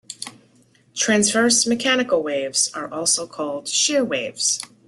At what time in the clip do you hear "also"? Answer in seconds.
2.91-3.27